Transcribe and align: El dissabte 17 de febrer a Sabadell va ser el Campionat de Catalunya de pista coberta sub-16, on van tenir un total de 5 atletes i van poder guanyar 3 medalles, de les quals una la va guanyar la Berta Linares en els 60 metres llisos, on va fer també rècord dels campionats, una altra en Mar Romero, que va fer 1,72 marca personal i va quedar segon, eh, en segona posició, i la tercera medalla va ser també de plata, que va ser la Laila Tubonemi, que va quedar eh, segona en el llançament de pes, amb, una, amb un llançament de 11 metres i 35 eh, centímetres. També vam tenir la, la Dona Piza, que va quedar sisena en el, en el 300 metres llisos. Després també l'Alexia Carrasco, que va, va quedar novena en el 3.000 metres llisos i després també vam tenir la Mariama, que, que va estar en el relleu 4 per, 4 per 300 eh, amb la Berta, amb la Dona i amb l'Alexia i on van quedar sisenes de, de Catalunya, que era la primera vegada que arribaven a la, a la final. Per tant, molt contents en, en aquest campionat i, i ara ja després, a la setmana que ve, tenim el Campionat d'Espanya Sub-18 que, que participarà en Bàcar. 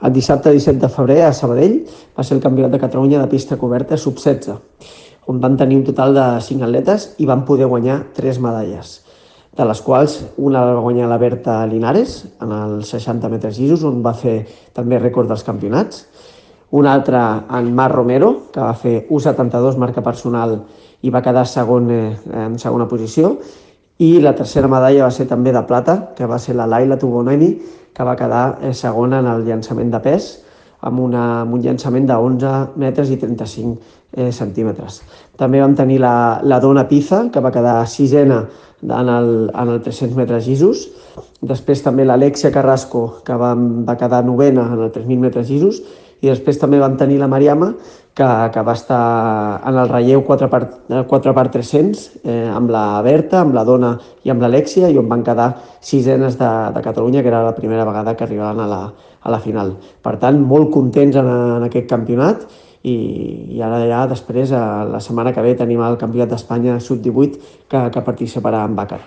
El 0.00 0.14
dissabte 0.14 0.50
17 0.50 0.80
de 0.80 0.88
febrer 0.88 1.18
a 1.26 1.32
Sabadell 1.36 1.74
va 2.16 2.24
ser 2.24 2.38
el 2.38 2.42
Campionat 2.42 2.72
de 2.72 2.80
Catalunya 2.80 3.20
de 3.20 3.28
pista 3.28 3.58
coberta 3.60 3.98
sub-16, 4.00 4.56
on 5.28 5.40
van 5.42 5.58
tenir 5.60 5.76
un 5.76 5.84
total 5.84 6.16
de 6.16 6.26
5 6.46 6.64
atletes 6.64 7.10
i 7.20 7.28
van 7.28 7.44
poder 7.44 7.68
guanyar 7.68 7.98
3 8.16 8.40
medalles, 8.40 8.94
de 9.52 9.66
les 9.68 9.82
quals 9.84 10.16
una 10.38 10.64
la 10.64 10.78
va 10.78 10.84
guanyar 10.86 11.08
la 11.10 11.18
Berta 11.20 11.58
Linares 11.68 12.22
en 12.40 12.54
els 12.56 12.94
60 12.96 13.28
metres 13.28 13.58
llisos, 13.60 13.84
on 13.84 14.00
va 14.02 14.14
fer 14.16 14.38
també 14.72 14.98
rècord 14.98 15.28
dels 15.28 15.44
campionats, 15.44 16.06
una 16.70 16.94
altra 16.94 17.44
en 17.58 17.68
Mar 17.74 17.90
Romero, 17.92 18.46
que 18.54 18.60
va 18.62 18.72
fer 18.78 19.02
1,72 19.10 19.76
marca 19.76 20.00
personal 20.06 20.62
i 21.02 21.10
va 21.10 21.20
quedar 21.20 21.44
segon, 21.44 21.90
eh, 21.90 22.16
en 22.46 22.56
segona 22.62 22.88
posició, 22.88 23.34
i 24.00 24.14
la 24.24 24.32
tercera 24.32 24.68
medalla 24.70 25.04
va 25.04 25.12
ser 25.12 25.26
també 25.28 25.52
de 25.52 25.60
plata, 25.68 26.14
que 26.16 26.24
va 26.24 26.38
ser 26.38 26.54
la 26.56 26.66
Laila 26.66 26.96
Tubonemi, 26.96 27.50
que 28.00 28.06
va 28.08 28.16
quedar 28.16 28.44
eh, 28.64 28.72
segona 28.72 29.18
en 29.20 29.26
el 29.28 29.44
llançament 29.44 29.90
de 29.92 29.98
pes, 30.00 30.30
amb, 30.88 31.02
una, 31.04 31.24
amb 31.42 31.58
un 31.58 31.60
llançament 31.60 32.06
de 32.08 32.16
11 32.16 32.80
metres 32.80 33.10
i 33.12 33.18
35 33.20 33.74
eh, 34.16 34.30
centímetres. 34.32 35.02
També 35.36 35.60
vam 35.60 35.74
tenir 35.76 35.98
la, 36.00 36.14
la 36.40 36.62
Dona 36.64 36.86
Piza, 36.88 37.26
que 37.28 37.42
va 37.44 37.52
quedar 37.52 37.82
sisena 37.92 38.46
en 38.80 39.12
el, 39.12 39.28
en 39.52 39.74
el 39.74 39.82
300 39.84 40.16
metres 40.16 40.48
llisos. 40.48 40.86
Després 41.44 41.84
també 41.84 42.08
l'Alexia 42.08 42.52
Carrasco, 42.54 43.20
que 43.26 43.36
va, 43.36 43.52
va 43.52 43.98
quedar 44.00 44.22
novena 44.24 44.64
en 44.72 44.80
el 44.86 44.94
3.000 44.94 45.20
metres 45.28 45.52
llisos 45.52 45.82
i 46.20 46.28
després 46.28 46.58
també 46.60 46.80
vam 46.80 46.96
tenir 47.00 47.20
la 47.20 47.28
Mariama, 47.28 47.74
que, 48.20 48.28
que 48.52 48.62
va 48.66 48.74
estar 48.76 49.02
en 49.66 49.78
el 49.80 49.88
relleu 49.88 50.22
4 50.26 50.48
per, 50.52 50.62
4 51.08 51.34
per 51.36 51.46
300 51.56 52.02
eh, 52.20 52.48
amb 52.52 52.72
la 52.72 52.84
Berta, 53.06 53.40
amb 53.40 53.56
la 53.56 53.64
Dona 53.64 53.94
i 54.26 54.32
amb 54.32 54.44
l'Alexia 54.44 54.90
i 54.92 54.98
on 55.00 55.08
van 55.08 55.24
quedar 55.24 55.54
sisenes 55.80 56.36
de, 56.40 56.50
de 56.74 56.82
Catalunya, 56.84 57.22
que 57.24 57.32
era 57.32 57.44
la 57.46 57.54
primera 57.56 57.86
vegada 57.88 58.16
que 58.16 58.26
arribaven 58.26 58.60
a 58.60 58.68
la, 58.68 58.80
a 59.20 59.32
la 59.32 59.40
final. 59.40 59.72
Per 60.04 60.18
tant, 60.20 60.40
molt 60.52 60.68
contents 60.74 61.16
en, 61.20 61.30
en 61.60 61.64
aquest 61.70 61.88
campionat 61.88 62.44
i, 62.82 62.96
i 63.56 63.62
ara 63.64 63.80
ja 63.88 64.04
després, 64.10 64.52
a 64.52 64.84
la 64.88 65.00
setmana 65.04 65.32
que 65.36 65.44
ve, 65.44 65.56
tenim 65.56 65.80
el 65.84 65.98
Campionat 66.00 66.34
d'Espanya 66.34 66.76
Sub-18 66.80 67.40
que, 67.68 67.86
que 67.92 68.04
participarà 68.04 68.66
en 68.68 68.76
Bàcar. 68.76 69.00